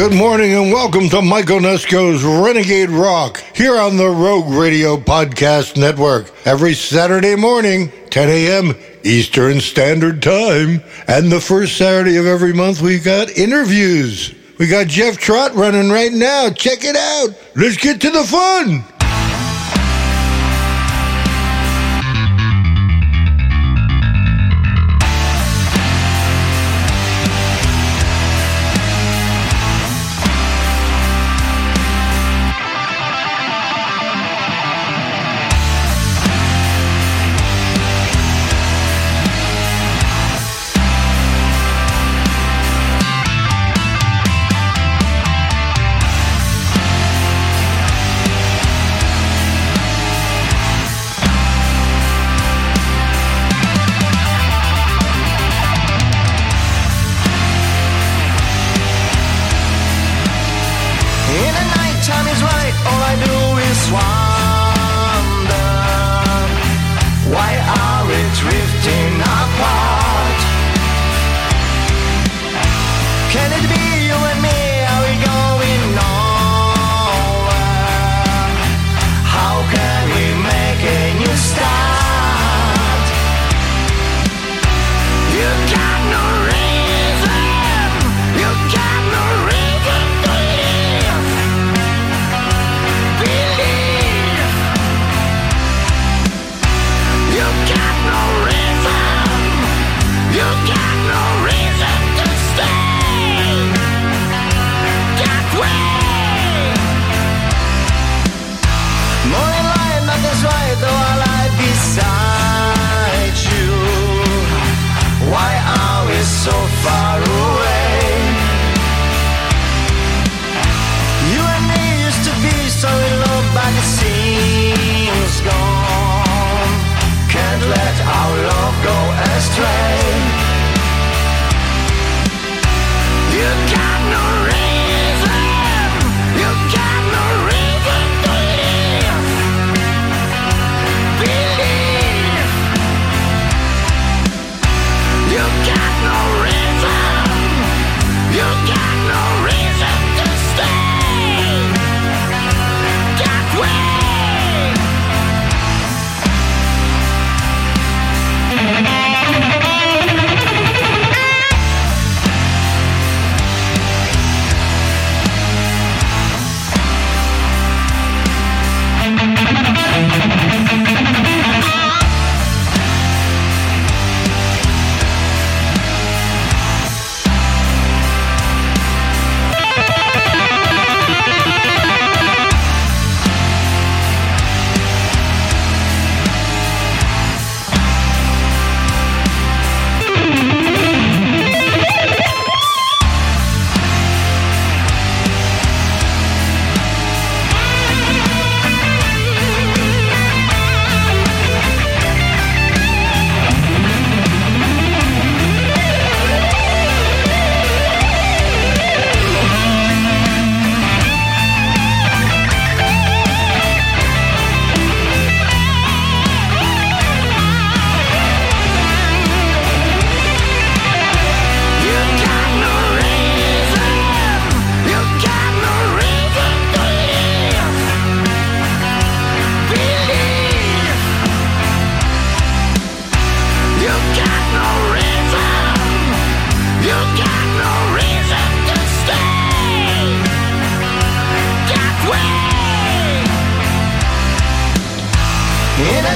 Good 0.00 0.14
morning 0.14 0.54
and 0.54 0.72
welcome 0.72 1.10
to 1.10 1.20
Mike 1.20 1.44
Onesko's 1.44 2.24
Renegade 2.24 2.88
Rock 2.88 3.44
here 3.54 3.78
on 3.78 3.98
the 3.98 4.08
Rogue 4.08 4.48
Radio 4.48 4.96
Podcast 4.96 5.76
Network 5.76 6.32
every 6.46 6.72
Saturday 6.72 7.36
morning, 7.36 7.92
10 8.08 8.30
a.m. 8.30 8.74
Eastern 9.04 9.60
Standard 9.60 10.22
Time. 10.22 10.82
And 11.06 11.30
the 11.30 11.38
first 11.38 11.76
Saturday 11.76 12.16
of 12.16 12.24
every 12.24 12.54
month, 12.54 12.80
we've 12.80 13.04
got 13.04 13.28
interviews. 13.36 14.34
We 14.58 14.68
got 14.68 14.86
Jeff 14.86 15.18
Trot 15.18 15.54
running 15.54 15.90
right 15.90 16.12
now. 16.14 16.48
Check 16.48 16.78
it 16.82 16.96
out. 16.96 17.38
Let's 17.54 17.76
get 17.76 18.00
to 18.00 18.10
the 18.10 18.24
fun. 18.24 18.82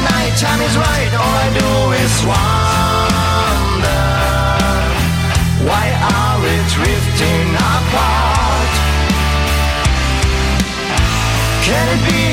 the 0.01 0.41
time 0.41 0.61
is 0.61 0.77
right, 0.77 1.13
all 1.15 1.37
I 1.47 1.49
do 1.61 1.71
is 2.03 2.15
wonder 2.27 4.03
Why 5.69 5.87
are 6.15 6.37
we 6.43 6.55
drifting 6.77 7.49
apart? 7.55 8.73
Can 11.67 11.87
it 11.95 12.03
be 12.11 12.24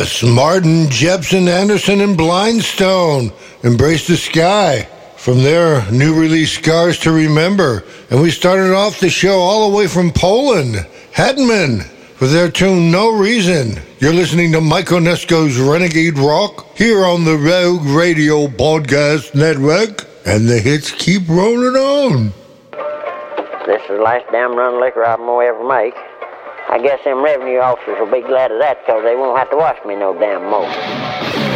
Yes, 0.00 0.22
Martin, 0.22 0.88
Jepson, 0.88 1.46
Anderson, 1.46 2.00
and 2.00 2.16
Blindstone 2.16 3.34
embrace 3.62 4.06
the 4.06 4.16
sky 4.16 4.88
from 5.18 5.42
their 5.42 5.84
new 5.92 6.18
release 6.18 6.52
Scars 6.52 6.98
to 7.00 7.12
Remember. 7.12 7.84
And 8.08 8.22
we 8.22 8.30
started 8.30 8.74
off 8.74 8.98
the 8.98 9.10
show 9.10 9.40
all 9.40 9.68
the 9.68 9.76
way 9.76 9.86
from 9.86 10.10
Poland, 10.10 10.86
Hetman, 11.12 11.80
with 12.18 12.32
their 12.32 12.50
tune 12.50 12.90
No 12.90 13.14
Reason. 13.14 13.78
You're 13.98 14.14
listening 14.14 14.52
to 14.52 14.62
Mike 14.62 14.86
Onesko's 14.86 15.58
Renegade 15.58 16.16
Rock 16.16 16.74
here 16.78 17.04
on 17.04 17.26
the 17.26 17.36
Rogue 17.36 17.84
Radio 17.84 18.46
Podcast 18.46 19.34
Network, 19.34 20.08
and 20.24 20.48
the 20.48 20.60
hits 20.60 20.92
keep 20.92 21.28
rolling 21.28 21.76
on. 21.76 22.32
This 23.66 23.82
is 23.82 23.88
the 23.88 24.02
last 24.02 24.24
damn 24.32 24.56
run 24.56 24.80
liquor 24.80 25.04
album 25.04 25.28
I'll 25.28 25.42
ever 25.42 25.62
make. 25.62 25.94
I 26.70 26.78
guess 26.78 27.02
them 27.04 27.24
revenue 27.24 27.58
officers 27.58 27.98
will 27.98 28.12
be 28.12 28.20
glad 28.20 28.52
of 28.52 28.60
that 28.60 28.86
because 28.86 29.02
they 29.02 29.16
won't 29.16 29.36
have 29.36 29.50
to 29.50 29.56
watch 29.56 29.84
me 29.84 29.96
no 29.96 30.14
damn 30.16 30.48
more. 30.48 31.49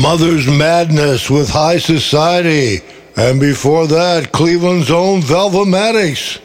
Mother's 0.00 0.48
Madness 0.48 1.28
with 1.28 1.50
High 1.50 1.76
Society. 1.76 2.78
And 3.16 3.38
before 3.38 3.86
that, 3.88 4.32
Cleveland's 4.32 4.90
own 4.90 5.20
Velvomatics 5.20 6.40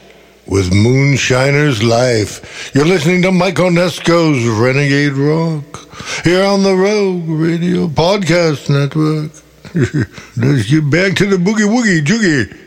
with 0.45 0.73
Moonshiner's 0.73 1.81
Life. 1.81 2.75
You're 2.75 2.85
listening 2.85 3.21
to 3.21 3.31
Mike 3.31 3.55
Onesko's 3.55 4.45
Renegade 4.59 5.13
Rock 5.13 5.87
here 6.25 6.43
on 6.43 6.63
the 6.63 6.75
Rogue 6.75 7.29
Radio 7.29 7.87
Podcast 7.87 8.69
Network. 8.69 9.31
Let's 10.35 10.69
get 10.69 10.89
back 10.89 11.15
to 11.17 11.25
the 11.25 11.37
boogie 11.37 11.69
woogie 11.69 12.03
joogie. 12.03 12.64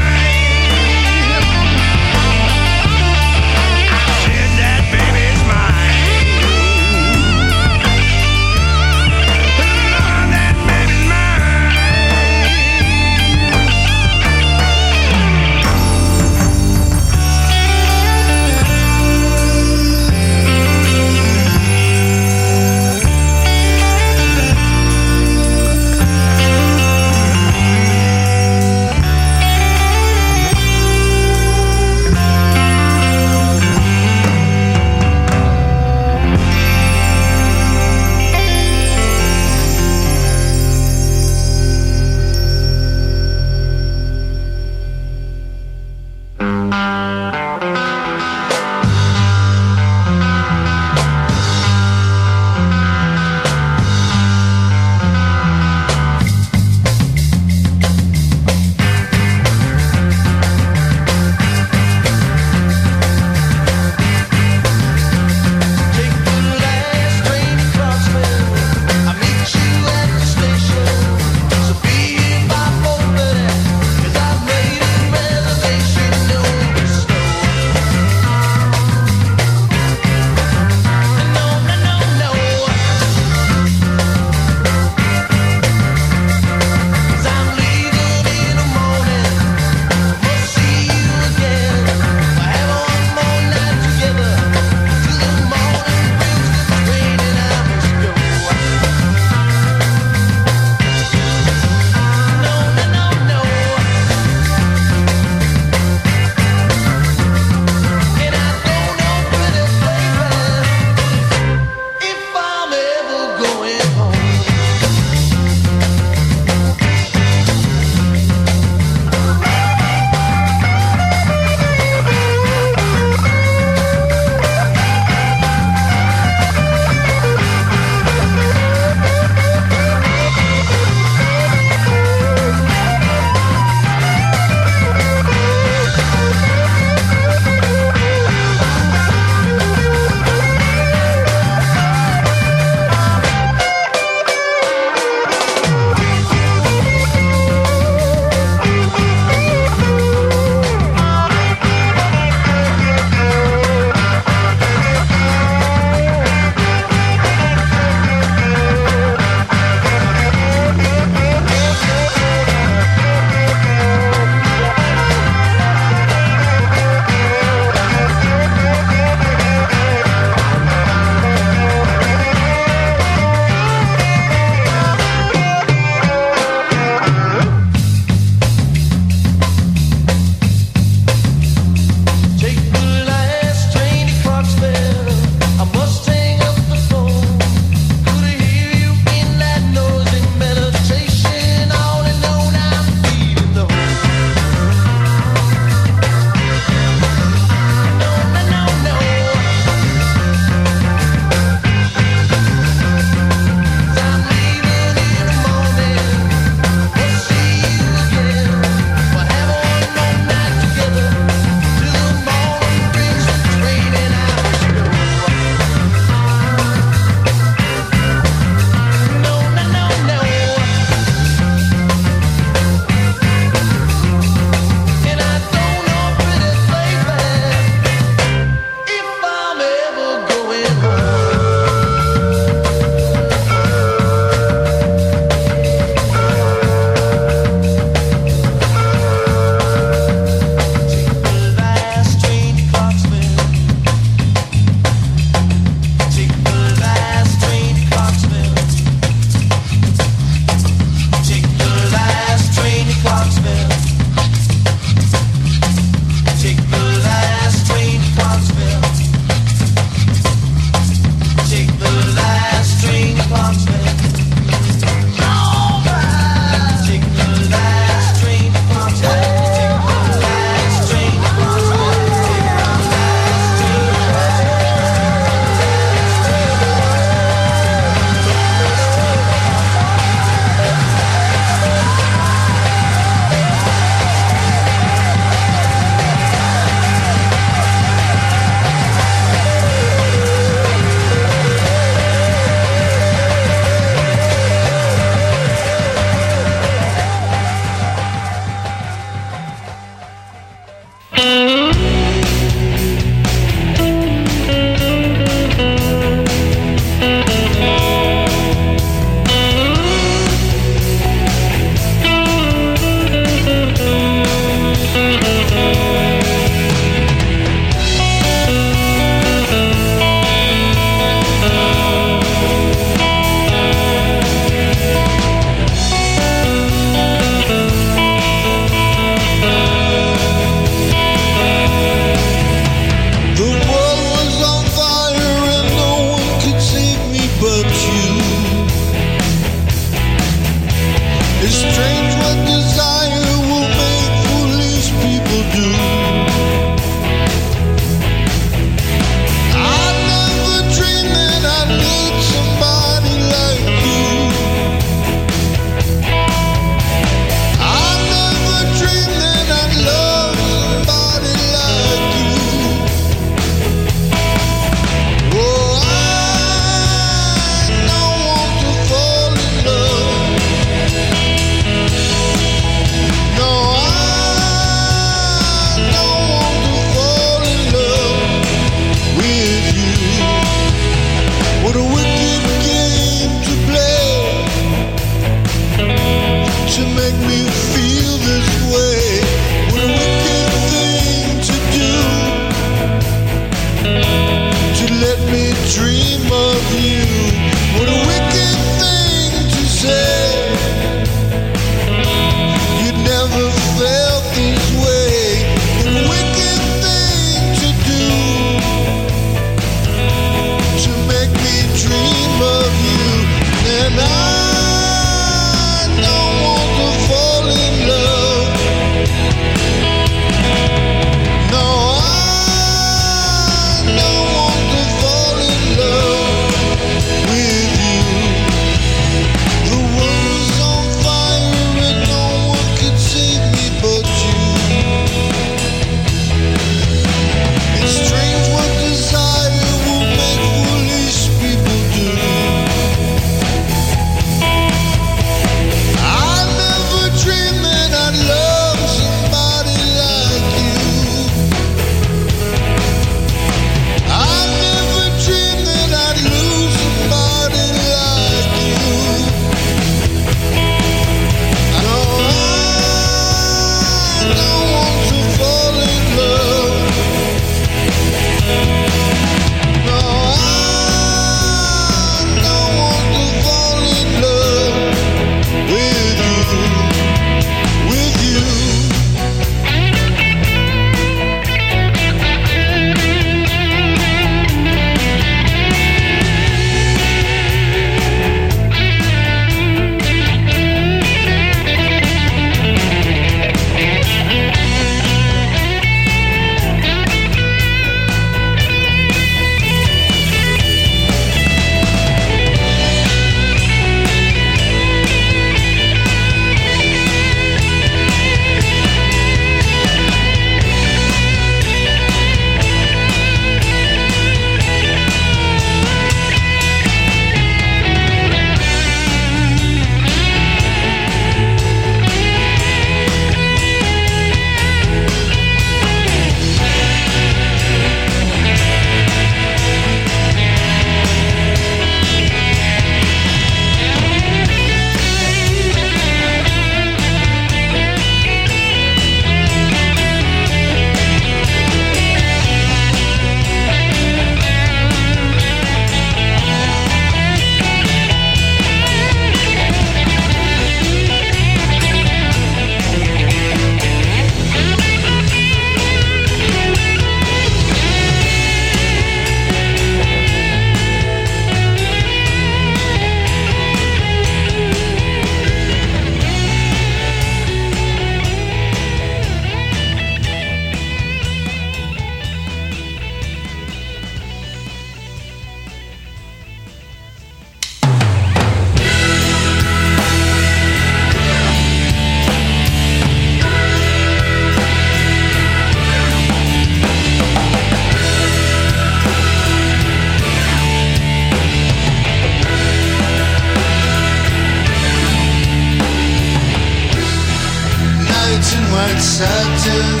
exciting, 598.96 600.00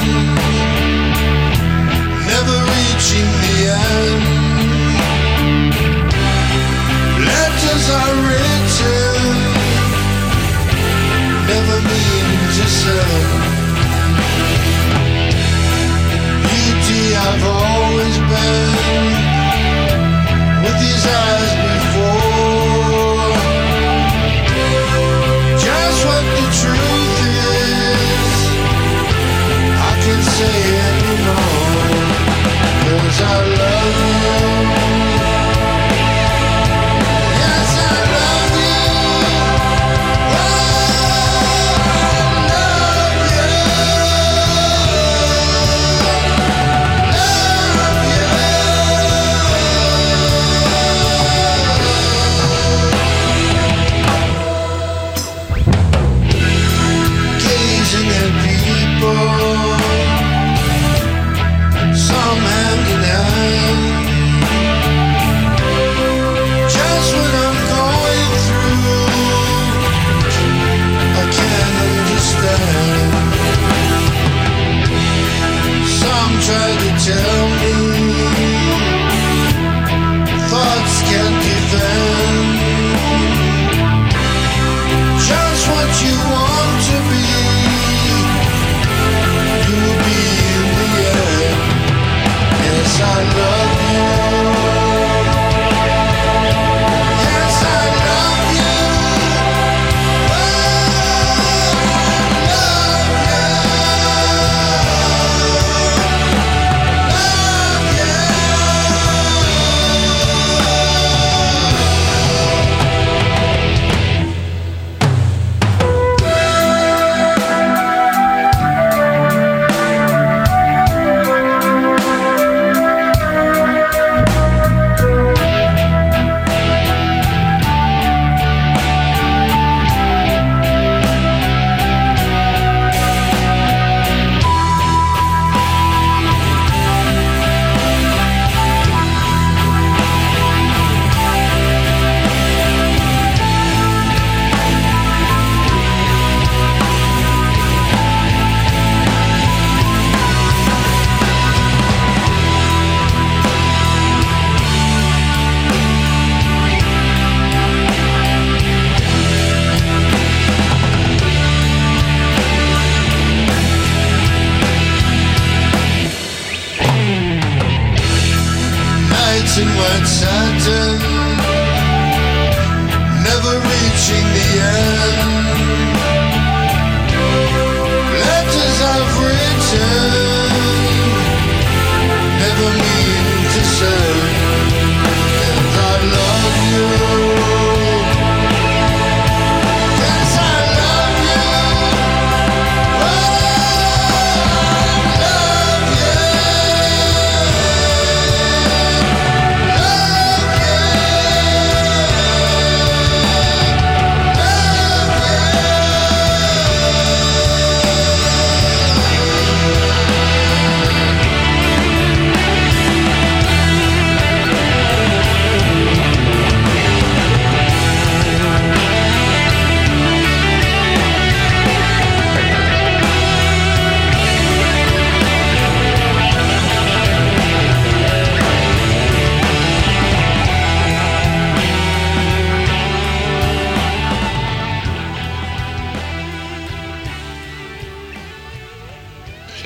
never 2.30 2.56
reaching 2.72 3.28
the 3.42 3.56
end. 3.84 4.22
Letters 7.28 7.86
are 8.00 8.14
written, 8.26 9.36
never 11.50 11.78
to 12.56 12.66
send. 12.80 13.40
Beauty 16.48 17.02
I've 17.26 17.44
always 17.44 18.16
been, 18.30 18.72
with 20.64 20.76
these 20.80 21.04
eyes. 21.06 21.65
I 33.28 33.44
love. 33.58 33.85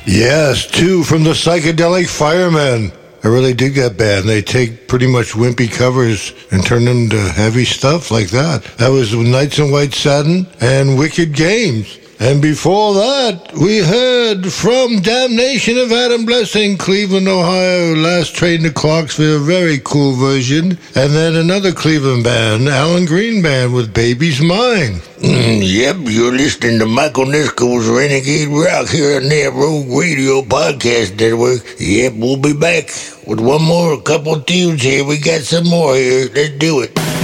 Yes, 0.06 0.66
two 0.66 1.04
from 1.04 1.24
the 1.24 1.30
Psychedelic 1.30 2.08
Firemen. 2.08 2.90
I 3.22 3.28
really 3.28 3.52
dig 3.52 3.74
that 3.74 3.98
band. 3.98 4.26
They 4.26 4.40
take 4.40 4.88
pretty 4.88 5.06
much 5.06 5.32
wimpy 5.32 5.70
covers 5.70 6.32
and 6.50 6.64
turn 6.64 6.86
them 6.86 7.10
to 7.10 7.20
heavy 7.20 7.66
stuff 7.66 8.10
like 8.10 8.30
that. 8.30 8.64
That 8.78 8.88
was 8.88 9.14
Nights 9.14 9.58
in 9.58 9.70
White 9.70 9.92
Satin 9.92 10.46
and 10.60 10.98
Wicked 10.98 11.34
Games. 11.34 11.98
And 12.22 12.42
before 12.42 12.92
that, 12.92 13.54
we 13.54 13.78
heard 13.78 14.52
from 14.52 15.00
Damnation 15.00 15.78
of 15.78 15.90
Adam 15.90 16.26
Blessing, 16.26 16.76
Cleveland, 16.76 17.26
Ohio, 17.26 17.94
Last 17.94 18.34
Train 18.34 18.62
to 18.64 18.70
Clarksville, 18.70 19.42
very 19.42 19.78
cool 19.78 20.12
version. 20.16 20.72
And 20.94 21.14
then 21.14 21.34
another 21.34 21.72
Cleveland 21.72 22.24
band, 22.24 22.68
Alan 22.68 23.06
Green 23.06 23.40
Band 23.40 23.72
with 23.72 23.94
Baby's 23.94 24.38
Mine. 24.42 25.00
Mm, 25.24 25.62
yep, 25.64 25.96
you're 26.00 26.32
listening 26.32 26.78
to 26.80 26.86
Mike 26.86 27.14
Onesko's 27.14 27.88
Renegade 27.88 28.48
Rock 28.48 28.90
here 28.90 29.16
on 29.16 29.26
the 29.30 29.50
Rogue 29.54 29.88
Radio 29.88 30.42
Podcast 30.42 31.18
Network. 31.18 31.62
Yep, 31.80 32.12
we'll 32.16 32.36
be 32.36 32.52
back 32.52 32.88
with 33.26 33.40
one 33.40 33.62
more, 33.62 33.94
a 33.94 34.02
couple 34.02 34.38
tunes 34.42 34.82
here. 34.82 35.06
We 35.06 35.16
got 35.16 35.40
some 35.40 35.66
more 35.66 35.94
here. 35.94 36.28
Let's 36.34 36.58
do 36.58 36.82
it. 36.82 37.19